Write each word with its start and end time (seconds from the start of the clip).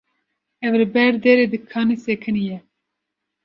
ew 0.67 0.73
li 0.79 0.85
ber 0.95 1.13
derê 1.23 1.45
dikanê 1.53 1.95
sekiniye. 2.05 2.57